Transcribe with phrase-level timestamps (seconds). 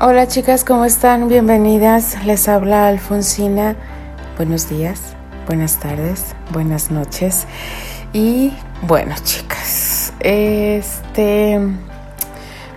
[0.00, 1.26] Hola chicas, ¿cómo están?
[1.26, 2.24] Bienvenidas.
[2.24, 3.74] Les habla Alfonsina.
[4.36, 5.16] Buenos días,
[5.48, 7.48] buenas tardes, buenas noches.
[8.12, 11.58] Y bueno, chicas, este...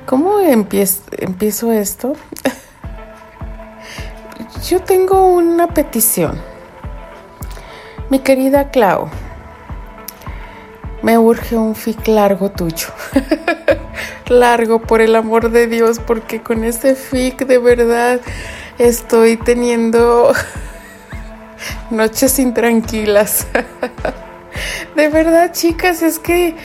[0.08, 2.14] ¿Cómo empiezo, empiezo esto?
[4.68, 6.42] Yo tengo una petición.
[8.10, 9.10] Mi querida Clau,
[11.04, 12.88] me urge un fic largo tuyo.
[14.30, 18.22] largo, por el amor de Dios, porque con este fic de verdad
[18.78, 20.34] estoy teniendo
[21.90, 23.48] noches intranquilas.
[24.96, 26.56] De verdad, chicas, es que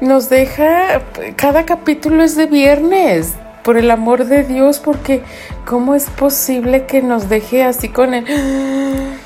[0.00, 1.00] nos deja,
[1.36, 5.22] cada capítulo es de viernes, por el amor de Dios, porque
[5.64, 8.24] ¿cómo es posible que nos deje así con el,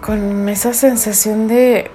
[0.00, 1.90] con esa sensación de,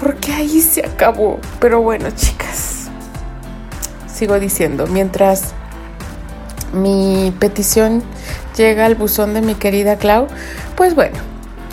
[0.00, 1.40] porque ahí se acabó?
[1.58, 2.71] Pero bueno, chicas,
[4.12, 5.52] sigo diciendo, mientras
[6.72, 8.02] mi petición
[8.56, 10.26] llega al buzón de mi querida Clau,
[10.76, 11.18] pues bueno,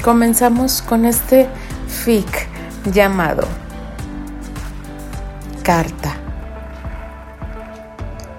[0.04, 1.48] comenzamos con este
[1.88, 2.48] fic
[2.92, 3.48] llamado
[5.64, 6.16] Carta.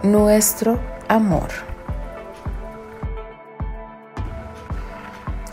[0.02, 1.48] Nuestro amor.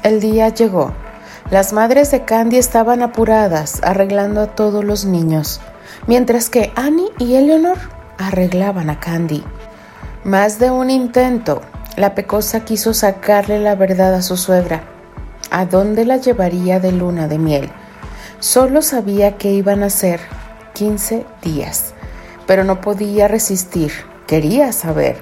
[0.04, 0.94] El día llegó.
[1.52, 5.62] Las madres de Candy estaban apuradas arreglando a todos los niños,
[6.08, 9.44] mientras que Annie y Eleanor arreglaban a Candy.
[10.24, 11.62] Más de un intento,
[11.96, 14.84] la pecosa quiso sacarle la verdad a su suegra.
[15.50, 17.70] ¿A dónde la llevaría de luna de miel?
[18.40, 20.20] Solo sabía que iban a ser
[20.74, 21.94] 15 días,
[22.46, 23.92] pero no podía resistir,
[24.28, 25.18] quería saber.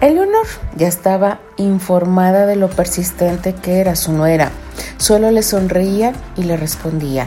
[0.00, 4.50] Eleonor ya estaba informada de lo persistente que era su nuera.
[4.96, 7.26] Solo le sonreía y le respondía,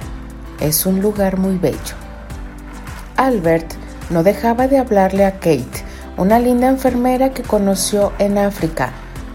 [0.59, 1.95] es un lugar muy bello.
[3.15, 3.73] Albert
[4.13, 5.83] no dejaba de hablarle a Kate,
[6.17, 8.91] una linda enfermera que conoció en África.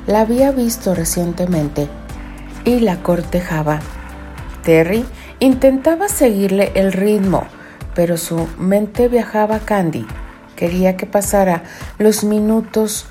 [0.07, 1.89] La había visto recientemente
[2.65, 3.81] y la cortejaba.
[4.63, 5.05] Terry
[5.41, 7.43] intentaba seguirle el ritmo,
[7.95, 10.07] pero su mente viajaba a Candy.
[10.55, 11.65] Quería que pasara
[11.99, 13.07] los minutos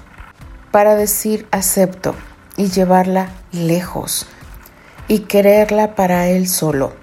[0.71, 2.15] para decir acepto
[2.55, 4.25] y llevarla lejos
[5.09, 6.93] y quererla para él solo.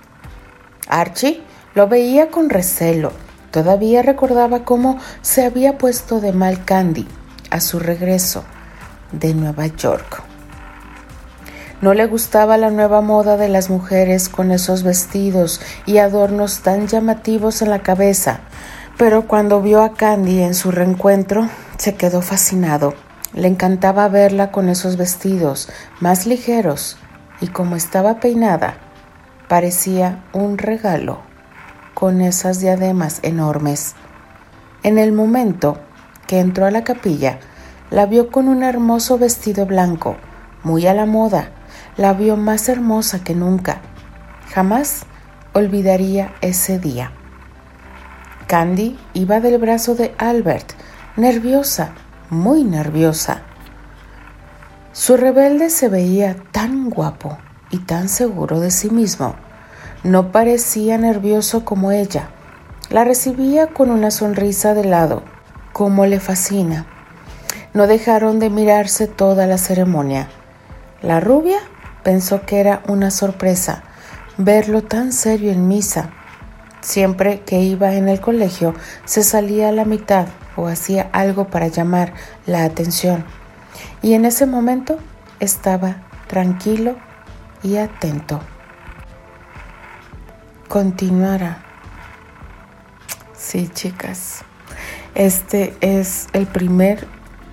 [0.88, 1.42] Archie
[1.74, 3.23] lo veía con recelo
[3.54, 7.06] Todavía recordaba cómo se había puesto de mal Candy
[7.50, 8.42] a su regreso
[9.12, 10.24] de Nueva York.
[11.80, 16.88] No le gustaba la nueva moda de las mujeres con esos vestidos y adornos tan
[16.88, 18.40] llamativos en la cabeza,
[18.98, 21.48] pero cuando vio a Candy en su reencuentro
[21.78, 22.94] se quedó fascinado.
[23.34, 25.68] Le encantaba verla con esos vestidos
[26.00, 26.96] más ligeros
[27.40, 28.78] y como estaba peinada,
[29.46, 31.33] parecía un regalo
[31.94, 33.94] con esas diademas enormes.
[34.82, 35.78] En el momento
[36.26, 37.38] que entró a la capilla,
[37.90, 40.16] la vio con un hermoso vestido blanco,
[40.64, 41.50] muy a la moda,
[41.96, 43.80] la vio más hermosa que nunca.
[44.52, 45.06] Jamás
[45.52, 47.12] olvidaría ese día.
[48.46, 50.72] Candy iba del brazo de Albert,
[51.16, 51.92] nerviosa,
[52.28, 53.42] muy nerviosa.
[54.92, 57.38] Su rebelde se veía tan guapo
[57.70, 59.34] y tan seguro de sí mismo
[60.04, 62.28] no parecía nervioso como ella.
[62.90, 65.22] La recibía con una sonrisa de lado,
[65.72, 66.86] como le fascina.
[67.72, 70.28] No dejaron de mirarse toda la ceremonia.
[71.00, 71.56] La rubia
[72.02, 73.82] pensó que era una sorpresa
[74.36, 76.10] verlo tan serio en misa.
[76.82, 78.74] Siempre que iba en el colegio
[79.06, 82.12] se salía a la mitad o hacía algo para llamar
[82.44, 83.24] la atención.
[84.02, 84.98] Y en ese momento
[85.40, 86.96] estaba tranquilo
[87.62, 88.40] y atento
[90.74, 91.62] continuará.
[93.32, 94.40] Sí, chicas.
[95.14, 97.06] Este es el primer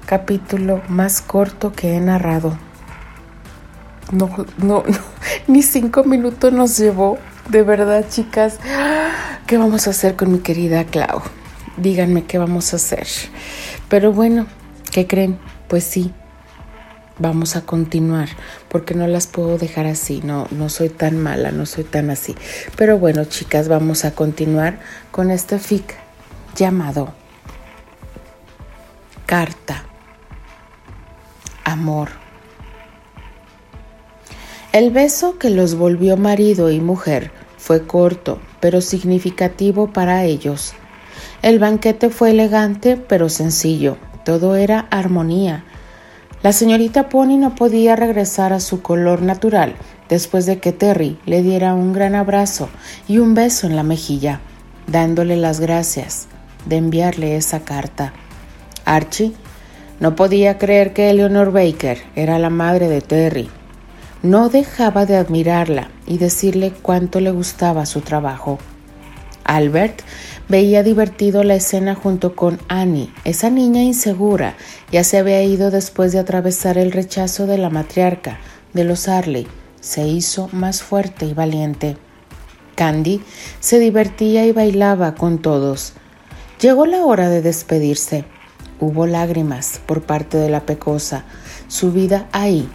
[0.08, 2.58] capítulo más corto que he narrado.
[4.12, 4.84] No, no, no,
[5.46, 7.20] ni cinco minutos nos llevó.
[7.48, 8.58] De verdad, chicas.
[9.46, 11.22] ¿Qué vamos a hacer con mi querida Clau?
[11.78, 13.06] Díganme qué vamos a hacer.
[13.88, 14.48] Pero bueno,
[14.92, 15.38] ¿qué creen?
[15.68, 16.12] Pues sí,
[17.22, 18.30] vamos a continuar,
[18.68, 22.36] porque no las puedo dejar así, no, no soy tan mala, no soy tan así.
[22.76, 24.80] Pero bueno, chicas, vamos a continuar
[25.12, 25.96] con este fic
[26.56, 27.14] llamado
[29.26, 29.86] Carta.
[31.64, 32.10] Amor.
[34.74, 40.74] El beso que los volvió marido y mujer fue corto, pero significativo para ellos.
[41.42, 43.98] El banquete fue elegante, pero sencillo.
[44.26, 45.66] Todo era armonía
[46.44, 49.76] la señorita Pony no podía regresar a su color natural
[50.10, 52.70] después de que Terry le diera un gran abrazo
[53.08, 54.42] y un beso en la mejilla,
[54.88, 56.28] dándole las gracias
[56.66, 58.14] de enviarle esa carta.
[58.86, 59.34] Archie
[60.00, 63.50] No podía creer que Eleanor Baker era la madre de Terry.
[64.24, 68.58] No dejaba de admirarla y decirle cuánto le gustaba su trabajo.
[69.44, 70.02] Albert
[70.52, 74.56] veía divertido la escena junto con Annie, esa niña insegura,
[74.92, 78.38] ya se había ido después de atravesar el rechazo de la matriarca,
[78.74, 79.48] de los Arley,
[79.80, 81.96] se hizo más fuerte y valiente.
[82.76, 83.22] Candy
[83.62, 85.94] se divertía y bailaba con todos.
[86.60, 88.26] Llegó la hora de despedirse.
[88.82, 91.24] Hubo lágrimas por parte de la pecosa.
[91.70, 92.70] Su vida ahí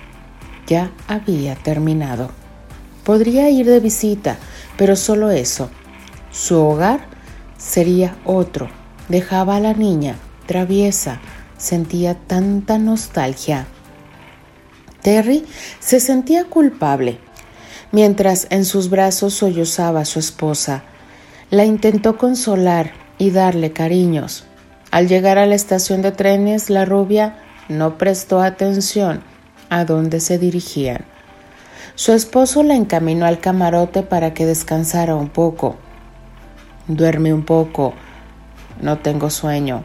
[0.67, 2.31] ya había terminado.
[3.05, 4.39] Podría ir de visita,
[4.79, 5.71] pero solo eso.
[6.31, 7.16] Su hogar
[7.59, 8.69] sería otro.
[9.09, 10.17] Dejaba a la niña,
[10.47, 11.21] traviesa,
[11.59, 13.67] sentía tanta nostalgia.
[15.03, 15.45] Terry
[15.79, 17.19] se sentía culpable,
[17.93, 20.83] mientras en sus brazos sollozaba a su esposa.
[21.51, 24.45] La intentó consolar y darle cariños.
[24.91, 27.39] Al llegar a la estación de trenes, la rubia
[27.69, 29.23] no prestó atención
[29.69, 31.05] a dónde se dirigían.
[31.95, 35.77] Su esposo la encaminó al camarote para que descansara un poco.
[36.89, 37.95] Duerme un poco.
[38.81, 39.85] No tengo sueño.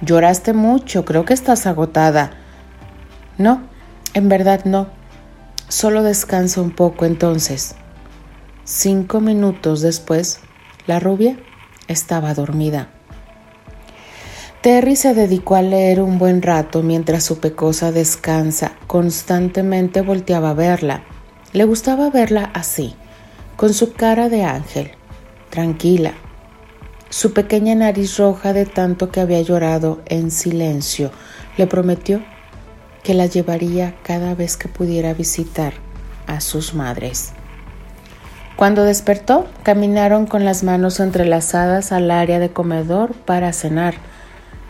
[0.00, 2.30] Lloraste mucho, creo que estás agotada.
[3.36, 3.62] No,
[4.14, 4.88] en verdad no.
[5.68, 7.74] Solo descansa un poco entonces.
[8.64, 10.40] Cinco minutos después,
[10.86, 11.36] la rubia
[11.88, 12.88] estaba dormida.
[14.62, 18.72] Terry se dedicó a leer un buen rato mientras su pecosa descansa.
[18.86, 21.02] Constantemente volteaba a verla.
[21.52, 22.94] Le gustaba verla así,
[23.56, 24.92] con su cara de ángel,
[25.50, 26.14] tranquila,
[27.10, 31.10] su pequeña nariz roja de tanto que había llorado en silencio.
[31.56, 32.22] Le prometió
[33.02, 35.74] que la llevaría cada vez que pudiera visitar
[36.26, 37.32] a sus madres.
[38.56, 43.94] Cuando despertó, caminaron con las manos entrelazadas al área de comedor para cenar.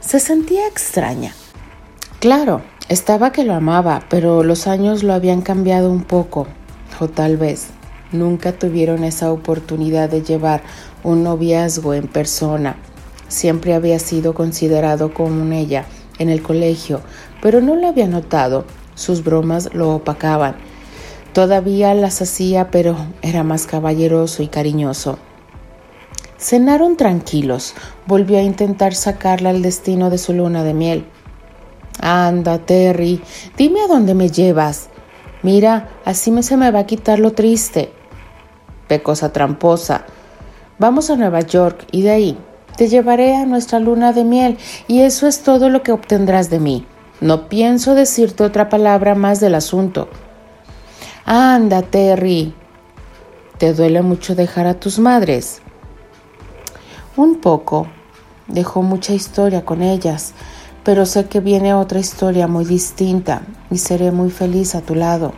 [0.01, 1.35] Se sentía extraña.
[2.21, 6.47] Claro, estaba que lo amaba, pero los años lo habían cambiado un poco,
[7.01, 7.69] o tal vez
[8.13, 10.63] nunca tuvieron esa oportunidad de llevar
[11.03, 12.77] un noviazgo en persona.
[13.29, 15.87] Siempre había sido considerado como ella
[16.19, 17.01] en el colegio,
[17.41, 18.65] pero no lo había notado.
[18.95, 20.57] Sus bromas lo opacaban.
[21.33, 25.19] Todavía las hacía, pero era más caballeroso y cariñoso.
[26.39, 27.75] Cenaron tranquilos.
[28.07, 31.07] Volvió a intentar sacarla al destino de su luna de miel.
[32.01, 33.23] Anda, Terry,
[33.57, 34.89] dime a dónde me llevas.
[35.43, 37.93] Mira, así me se me va a quitar lo triste.
[38.89, 40.05] Pecosa tramposa.
[40.81, 42.39] Vamos a Nueva York y de ahí
[42.79, 44.57] te llevaré a nuestra luna de miel
[44.89, 46.87] y eso es todo lo que obtendrás de mí.
[47.21, 50.09] No pienso decirte otra palabra más del asunto.
[51.27, 52.55] Anda, Terry.
[53.59, 55.61] ¿Te duele mucho dejar a tus madres?
[57.15, 57.87] Un poco.
[58.49, 60.33] Dejó mucha historia con ellas,
[60.83, 65.35] pero sé que viene otra historia muy distinta y seré muy feliz a tu lado.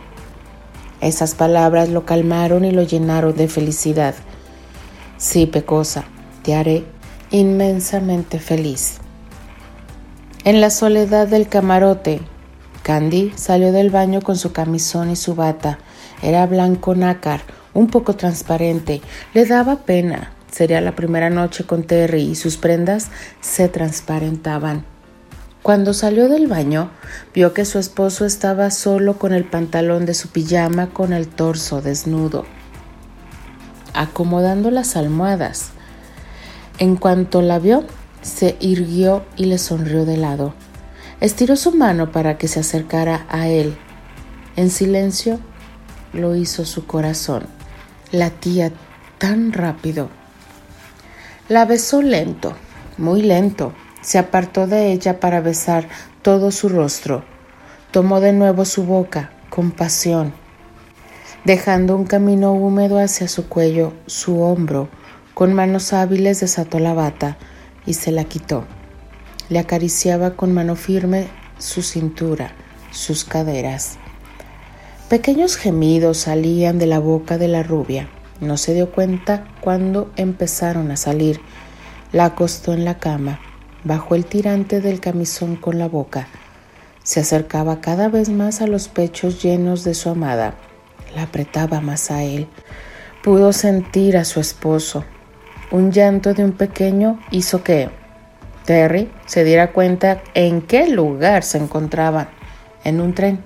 [1.01, 4.15] Esas palabras lo calmaron y lo llenaron de felicidad.
[5.17, 6.05] Sí, Pecosa,
[6.43, 6.85] te haré
[7.31, 8.97] inmensamente feliz.
[10.43, 12.21] En la soledad del camarote,
[12.83, 15.79] Candy salió del baño con su camisón y su bata.
[16.21, 17.41] Era blanco nácar,
[17.73, 19.01] un poco transparente.
[19.33, 20.33] Le daba pena.
[20.51, 23.07] Sería la primera noche con Terry y sus prendas
[23.41, 24.85] se transparentaban.
[25.63, 26.91] Cuando salió del baño,
[27.33, 31.81] vio que su esposo estaba solo con el pantalón de su pijama con el torso
[31.81, 32.45] desnudo,
[33.93, 35.69] acomodando las almohadas.
[36.79, 37.85] En cuanto la vio,
[38.21, 40.53] se irguió y le sonrió de lado.
[41.19, 43.77] Estiró su mano para que se acercara a él.
[44.55, 45.39] En silencio
[46.13, 47.43] lo hizo su corazón.
[48.11, 48.71] Latía
[49.17, 50.09] tan rápido
[51.49, 52.53] la besó lento,
[52.97, 53.73] muy lento.
[54.01, 55.89] Se apartó de ella para besar
[56.21, 57.25] todo su rostro.
[57.91, 60.33] Tomó de nuevo su boca con pasión,
[61.45, 64.89] dejando un camino húmedo hacia su cuello, su hombro.
[65.33, 67.37] Con manos hábiles desató la bata
[67.85, 68.65] y se la quitó.
[69.49, 72.53] Le acariciaba con mano firme su cintura,
[72.91, 73.97] sus caderas.
[75.09, 78.09] Pequeños gemidos salían de la boca de la rubia.
[78.39, 81.39] No se dio cuenta cuando empezaron a salir.
[82.11, 83.39] La acostó en la cama,
[83.83, 86.27] bajó el tirante del camisón con la boca.
[87.03, 90.55] Se acercaba cada vez más a los pechos llenos de su amada.
[91.15, 92.47] La apretaba más a él.
[93.23, 95.05] Pudo sentir a su esposo.
[95.71, 97.89] Un llanto de un pequeño hizo que
[98.65, 102.29] Terry se diera cuenta en qué lugar se encontraba,
[102.83, 103.43] en un tren.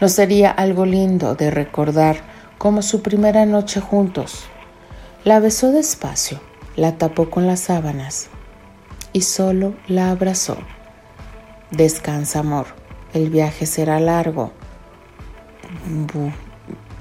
[0.00, 2.16] No sería algo lindo de recordar
[2.58, 4.44] como su primera noche juntos.
[5.24, 6.40] La besó despacio,
[6.76, 8.28] la tapó con las sábanas
[9.12, 10.58] y solo la abrazó.
[11.70, 12.66] Descansa, amor.
[13.12, 14.52] El viaje será largo.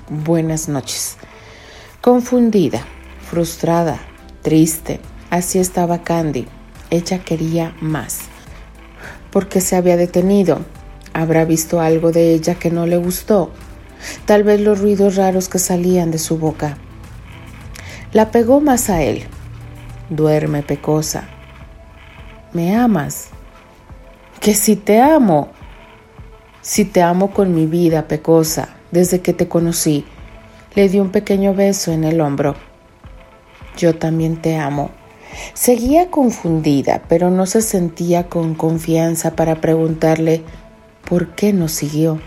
[0.10, 1.18] Buenas noches.
[2.02, 2.82] Confundida,
[3.30, 4.00] frustrada,
[4.42, 6.48] triste, así estaba Candy.
[6.90, 8.20] Ella quería más.
[9.32, 10.60] ¿Por qué se había detenido?
[11.14, 13.52] ¿Habrá visto algo de ella que no le gustó?
[14.26, 16.78] Tal vez los ruidos raros que salían de su boca.
[18.14, 19.24] La pegó más a él.
[20.10, 21.28] Duerme, pecosa.
[22.54, 23.30] ¿Me amas?
[24.40, 25.50] Que si te amo.
[26.62, 30.06] Si te amo con mi vida, pecosa, desde que te conocí.
[30.74, 32.56] Le di un pequeño beso en el hombro.
[33.78, 34.90] Yo también te amo.
[35.54, 40.44] Seguía confundida, pero no se sentía con confianza para preguntarle
[41.08, 42.22] por qué no siguió.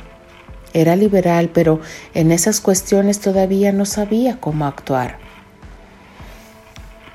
[0.74, 1.80] Era liberal, pero
[2.12, 5.16] en esas cuestiones todavía no sabía cómo actuar.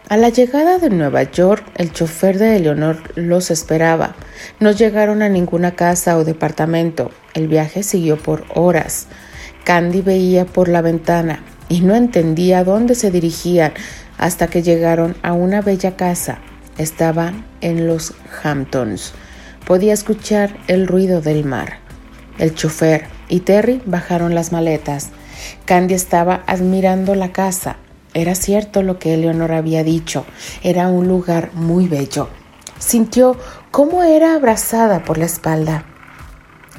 [0.10, 4.16] A la llegada de Nueva York, el chofer de Eleonor los esperaba.
[4.60, 7.12] No llegaron a ninguna casa o departamento.
[7.36, 9.08] El viaje siguió por horas.
[9.64, 13.74] Candy veía por la ventana y no entendía dónde se dirigían
[14.18, 16.40] hasta que llegaron a una bella casa.
[16.78, 19.14] Estaban en los Hamptons.
[19.66, 21.80] Podía escuchar el ruido del mar.
[22.38, 25.10] El chofer y Terry bajaron las maletas.
[25.66, 27.78] Candy estaba admirando la casa.
[28.14, 30.26] Era cierto lo que Eleonor había dicho.
[30.62, 32.30] Era un lugar muy bello.
[32.80, 33.38] Sintió
[33.72, 35.86] cómo era abrazada por la espalda.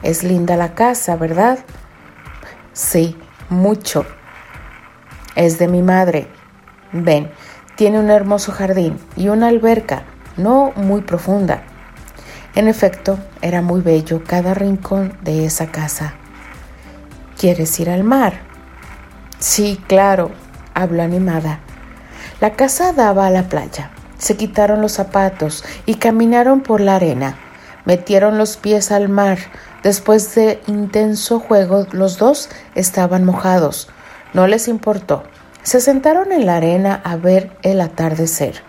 [0.02, 1.60] Es linda la casa, ¿verdad?
[2.74, 3.16] Sí,
[3.50, 4.04] mucho.
[5.36, 6.26] Es de mi madre.
[6.92, 7.30] Ven,
[7.76, 10.02] tiene un hermoso jardín y una alberca,
[10.36, 11.62] no muy profunda.
[12.56, 16.14] En efecto, era muy bello cada rincón de esa casa.
[17.38, 18.40] ¿Quieres ir al mar?
[19.38, 20.32] Sí, claro,
[20.74, 21.60] habló animada.
[22.40, 23.90] La casa daba a la playa.
[24.18, 27.36] Se quitaron los zapatos y caminaron por la arena.
[27.84, 29.38] Metieron los pies al mar.
[29.84, 33.88] Después de intenso juego, los dos estaban mojados.
[34.32, 35.22] No les importó.
[35.62, 38.62] Se sentaron en la arena a ver el atardecer.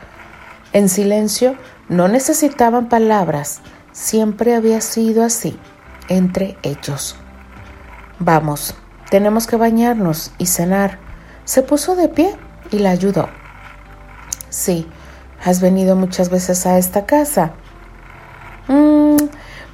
[0.73, 1.55] En silencio,
[1.89, 3.61] no necesitaban palabras.
[3.91, 5.57] Siempre había sido así
[6.09, 7.15] entre ellos.
[8.19, 8.75] Vamos,
[9.09, 10.99] tenemos que bañarnos y cenar.
[11.45, 12.35] Se puso de pie
[12.71, 13.29] y la ayudó.
[14.49, 14.87] Sí,
[15.43, 17.53] has venido muchas veces a esta casa.
[18.67, 19.17] Mm,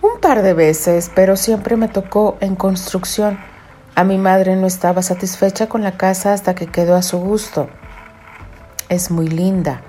[0.02, 3.40] un par de veces, pero siempre me tocó en construcción.
[3.96, 7.70] A mi madre no estaba satisfecha con la casa hasta que quedó a su gusto.
[8.90, 9.82] Es muy linda.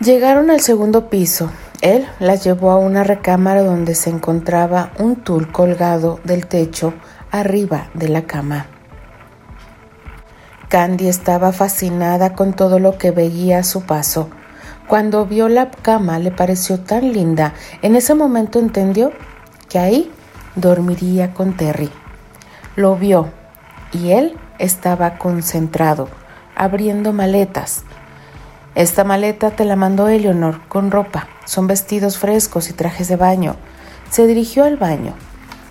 [0.00, 1.50] Llegaron al segundo piso.
[1.82, 6.94] Él la llevó a una recámara donde se encontraba un tul colgado del techo
[7.30, 8.66] arriba de la cama.
[10.68, 14.30] Candy estaba fascinada con todo lo que veía a su paso.
[14.90, 17.54] Cuando vio la cama le pareció tan linda.
[17.80, 19.12] En ese momento entendió
[19.68, 20.10] que ahí
[20.56, 21.88] dormiría con Terry.
[22.74, 23.28] Lo vio
[23.92, 26.08] y él estaba concentrado,
[26.56, 27.84] abriendo maletas.
[28.74, 31.28] Esta maleta te la mandó Eleonor con ropa.
[31.44, 33.54] Son vestidos frescos y trajes de baño.
[34.10, 35.14] Se dirigió al baño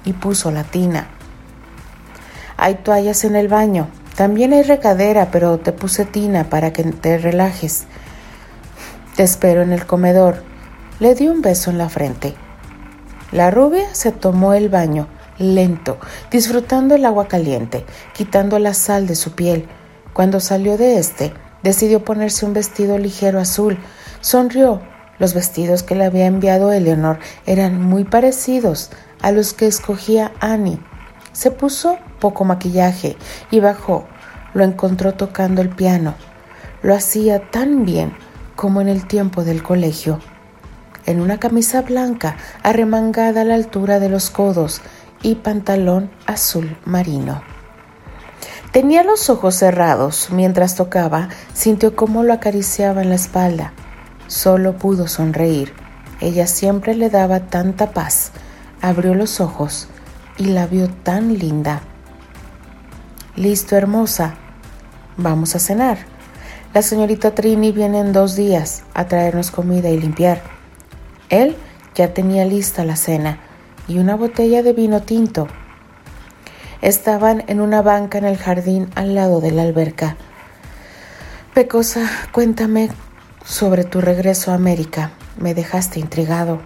[0.05, 1.07] y puso la tina.
[2.55, 3.89] Hay toallas en el baño.
[4.15, 7.85] También hay recadera, pero te puse tina para que te relajes.
[9.19, 10.43] Te espero en el comedor.
[11.01, 12.35] Le dio un beso en la frente.
[13.33, 15.97] La rubia se tomó el baño, lento,
[16.31, 19.67] disfrutando el agua caliente, quitando la sal de su piel.
[20.13, 21.33] Cuando salió de este,
[21.63, 23.77] decidió ponerse un vestido ligero azul.
[24.21, 24.81] Sonrió.
[25.17, 28.89] Los vestidos que le había enviado Eleanor eran muy parecidos
[29.21, 30.79] a los que escogía Annie.
[31.33, 33.17] Se puso poco maquillaje
[33.51, 34.07] y bajó.
[34.53, 36.15] Lo encontró tocando el piano.
[36.81, 38.13] Lo hacía tan bien
[38.59, 40.19] como en el tiempo del colegio.
[41.05, 44.81] En una camisa blanca arremangada a la altura de los codos
[45.21, 47.41] y pantalón azul marino.
[48.73, 53.71] Tenía los ojos cerrados mientras tocaba, sintió cómo lo acariciaba en la espalda.
[54.27, 55.71] Solo pudo sonreír.
[56.19, 58.33] Ella siempre le daba tanta paz.
[58.81, 59.87] Abrió los ojos
[60.37, 61.79] y la vio tan linda.
[63.37, 64.35] Listo, hermosa.
[65.15, 66.18] Vamos a cenar.
[66.71, 70.43] La señorita Trini viene en dos días a traernos comida y limpiar.
[71.29, 71.55] Él
[71.95, 73.39] ya tenía lista la cena
[73.87, 75.47] y una botella de vino tinto.
[76.81, 80.15] Estaban en una banca en el jardín al lado de la alberca.
[81.55, 82.89] Pecosa, cuéntame
[83.43, 85.11] sobre tu regreso a América.
[85.37, 86.61] Me dejaste intrigado.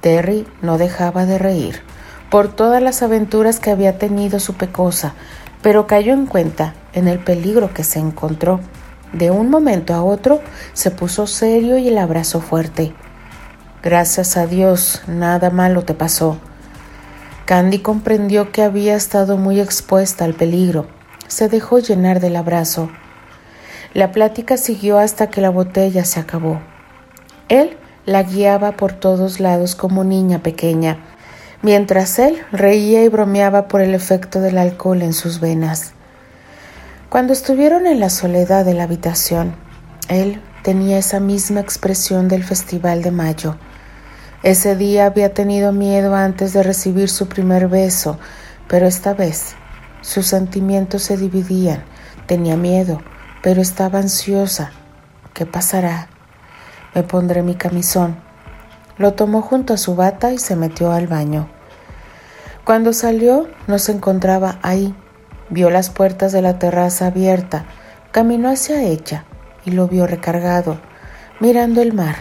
[0.00, 1.82] Terry no dejaba de reír
[2.30, 5.14] por todas las aventuras que había tenido su pecosa,
[5.62, 8.60] pero cayó en cuenta en el peligro que se encontró.
[9.12, 10.40] De un momento a otro
[10.72, 12.92] se puso serio y el abrazó fuerte.
[13.82, 16.38] Gracias a Dios, nada malo te pasó.
[17.44, 20.86] Candy comprendió que había estado muy expuesta al peligro.
[21.26, 22.90] Se dejó llenar del abrazo.
[23.92, 26.60] La plática siguió hasta que la botella se acabó.
[27.48, 27.76] Él
[28.06, 30.98] la guiaba por todos lados como niña pequeña,
[31.62, 35.92] mientras él reía y bromeaba por el efecto del alcohol en sus venas.
[37.08, 39.54] Cuando estuvieron en la soledad de la habitación,
[40.08, 43.56] él tenía esa misma expresión del Festival de Mayo.
[44.42, 48.18] Ese día había tenido miedo antes de recibir su primer beso,
[48.68, 49.54] pero esta vez
[50.02, 51.82] sus sentimientos se dividían.
[52.26, 53.02] Tenía miedo,
[53.42, 54.70] pero estaba ansiosa.
[55.34, 56.08] ¿Qué pasará?
[56.94, 58.29] Me pondré mi camisón.
[58.96, 61.48] Lo tomó junto a su bata y se metió al baño.
[62.64, 64.94] Cuando salió, no se encontraba ahí.
[65.48, 67.64] Vio las puertas de la terraza abierta,
[68.12, 69.24] caminó hacia ella
[69.64, 70.78] y lo vio recargado,
[71.40, 72.16] mirando el mar.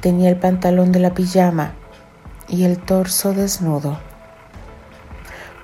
[0.00, 1.72] Tenía el pantalón de la pijama
[2.48, 3.98] y el torso desnudo.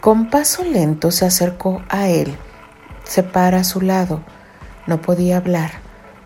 [0.01, 2.37] Con paso lento se acercó a él,
[3.05, 4.21] se para a su lado
[4.89, 5.71] no podía hablar.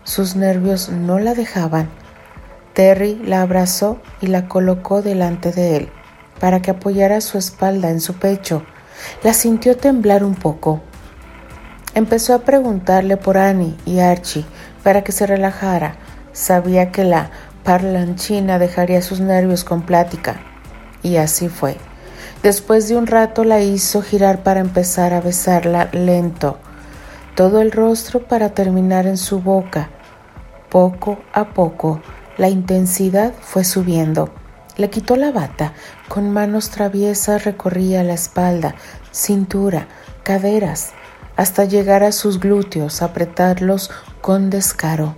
[0.05, 1.89] Sus nervios no la dejaban.
[2.73, 5.89] Terry la abrazó y la colocó delante de él
[6.39, 8.63] para que apoyara su espalda en su pecho.
[9.23, 10.81] La sintió temblar un poco.
[11.95, 14.45] Empezó a preguntarle por Annie y Archie
[14.83, 15.95] para que se relajara.
[16.31, 17.29] Sabía que la
[17.63, 20.41] parlanchina dejaría sus nervios con plática.
[21.03, 21.77] Y así fue.
[22.41, 26.57] Después de un rato la hizo girar para empezar a besarla lento
[27.35, 29.89] todo el rostro para terminar en su boca.
[30.69, 32.01] Poco a poco
[32.37, 34.33] la intensidad fue subiendo.
[34.75, 35.73] Le quitó la bata,
[36.07, 38.75] con manos traviesas recorría la espalda,
[39.11, 39.87] cintura,
[40.23, 40.93] caderas,
[41.35, 43.91] hasta llegar a sus glúteos, apretarlos
[44.21, 45.15] con descaro.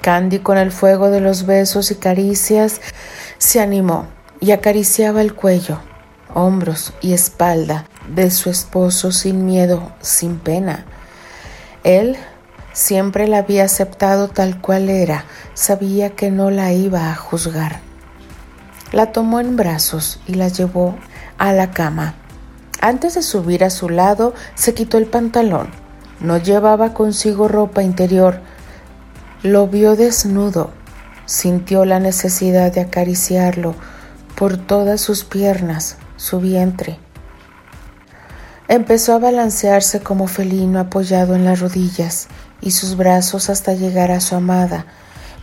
[0.00, 2.80] Candy, con el fuego de los besos y caricias,
[3.38, 4.06] se animó
[4.40, 5.80] y acariciaba el cuello,
[6.34, 10.86] hombros y espalda de su esposo sin miedo, sin pena.
[11.82, 12.16] Él
[12.78, 17.80] siempre la había aceptado tal cual era, sabía que no la iba a juzgar.
[18.92, 20.94] La tomó en brazos y la llevó
[21.38, 22.14] a la cama.
[22.80, 25.70] Antes de subir a su lado, se quitó el pantalón.
[26.20, 28.40] No llevaba consigo ropa interior.
[29.42, 30.70] Lo vio desnudo.
[31.26, 33.74] Sintió la necesidad de acariciarlo
[34.36, 37.00] por todas sus piernas, su vientre.
[38.70, 42.28] Empezó a balancearse como felino apoyado en las rodillas
[42.60, 44.84] y sus brazos hasta llegar a su amada.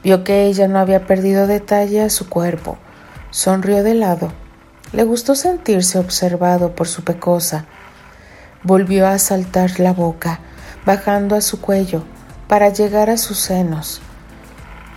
[0.04, 2.78] Vio que ella no había perdido detalle a su cuerpo.
[3.32, 4.32] Sonrió de lado.
[4.92, 7.66] Le gustó sentirse observado por su pecosa.
[8.62, 10.40] Volvió a saltar la boca,
[10.86, 12.04] bajando a su cuello,
[12.48, 14.02] para llegar a sus senos.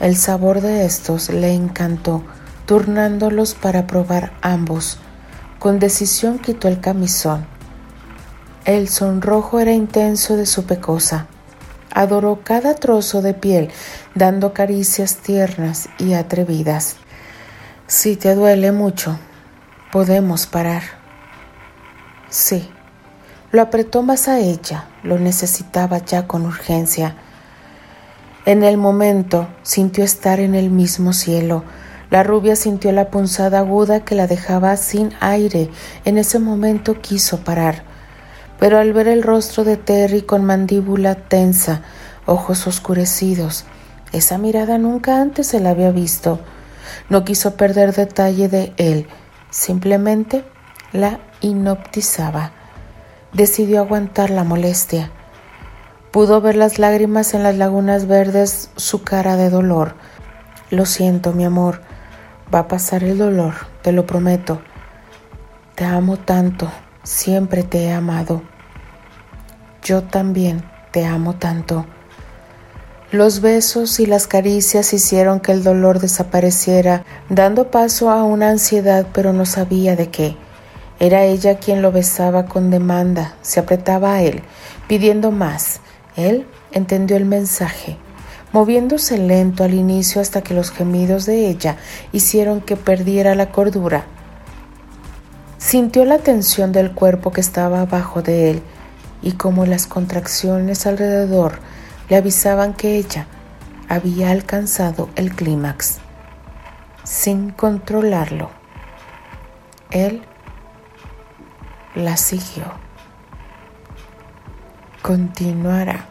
[0.00, 2.22] El sabor de estos le encantó,
[2.66, 4.98] turnándolos para probar ambos.
[5.58, 7.57] Con decisión quitó el camisón
[8.68, 11.26] el sonrojo era intenso de su pecosa.
[11.90, 13.70] Adoró cada trozo de piel,
[14.14, 16.96] dando caricias tiernas y atrevidas.
[17.86, 19.18] Si te duele mucho,
[19.90, 20.82] podemos parar.
[22.28, 22.68] Sí.
[23.52, 27.16] Lo apretó más a ella, lo necesitaba ya con urgencia.
[28.44, 31.64] En el momento sintió estar en el mismo cielo.
[32.10, 35.70] La rubia sintió la punzada aguda que la dejaba sin aire.
[36.04, 37.87] En ese momento quiso parar
[38.58, 41.82] pero al ver el rostro de Terry con mandíbula tensa,
[42.26, 43.64] ojos oscurecidos,
[44.12, 46.40] esa mirada nunca antes se la había visto.
[47.08, 49.06] No quiso perder detalle de él,
[49.50, 50.44] simplemente
[50.92, 52.52] la inoptizaba.
[53.32, 55.10] Decidió aguantar la molestia.
[56.10, 59.94] Pudo ver las lágrimas en las lagunas verdes, su cara de dolor.
[60.70, 61.82] Lo siento, mi amor.
[62.52, 64.62] Va a pasar el dolor, te lo prometo.
[65.74, 66.70] Te amo tanto.
[67.08, 68.42] Siempre te he amado.
[69.82, 71.86] Yo también te amo tanto.
[73.12, 79.06] Los besos y las caricias hicieron que el dolor desapareciera, dando paso a una ansiedad,
[79.14, 80.36] pero no sabía de qué.
[81.00, 84.42] Era ella quien lo besaba con demanda, se apretaba a él,
[84.86, 85.80] pidiendo más.
[86.14, 87.96] Él entendió el mensaje,
[88.52, 91.78] moviéndose lento al inicio hasta que los gemidos de ella
[92.12, 94.04] hicieron que perdiera la cordura.
[95.58, 98.62] Sintió la tensión del cuerpo que estaba abajo de él
[99.22, 101.58] y como las contracciones alrededor
[102.08, 103.26] le avisaban que ella
[103.88, 105.98] había alcanzado el clímax.
[107.02, 108.50] Sin controlarlo,
[109.90, 110.22] él
[111.94, 112.64] la siguió.
[115.02, 116.06] Continuará.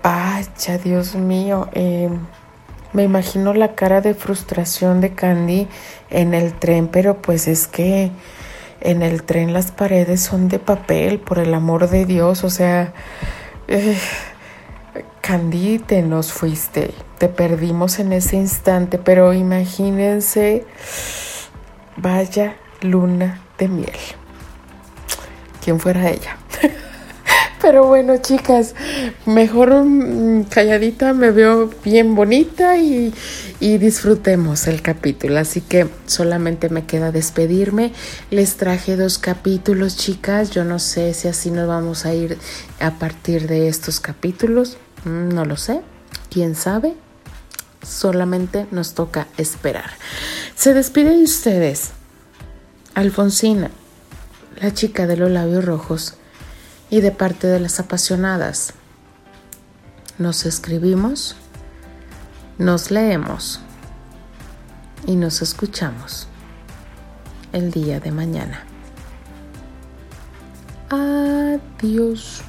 [0.00, 1.68] Pacha, Dios mío.
[1.72, 2.10] Eh,
[2.94, 5.66] Me imagino la cara de frustración de Candy
[6.10, 8.12] en el tren, pero pues es que
[8.80, 12.94] en el tren las paredes son de papel, por el amor de Dios, o sea,
[13.66, 13.98] eh,
[15.20, 20.64] Candy, te nos fuiste, te perdimos en ese instante, pero imagínense,
[21.96, 23.90] vaya luna de miel.
[25.64, 26.36] ¿Quién fuera ella?
[27.64, 28.74] Pero bueno, chicas,
[29.24, 33.14] mejor mm, calladita me veo bien bonita y,
[33.58, 35.38] y, disfrutemos el capítulo.
[35.38, 37.94] Así que solamente me queda despedirme.
[38.30, 40.50] Les traje dos capítulos, chicas.
[40.50, 42.36] Yo no sé si así nos vamos a ir
[42.80, 44.76] a partir de estos capítulos.
[45.06, 45.80] Mm, no lo sé.
[46.30, 46.92] ¿Quién sabe?
[47.82, 49.90] Solamente nos toca esperar.
[50.54, 51.92] Se despide de ustedes.
[52.94, 53.70] Alfonsina,
[54.60, 56.18] la chica de los labios rojos
[56.94, 58.72] y de parte de las apasionadas.
[60.16, 61.34] Nos escribimos,
[62.56, 63.58] nos leemos
[65.04, 66.28] y nos escuchamos
[67.52, 68.62] el día de mañana.
[70.88, 72.44] Adiós.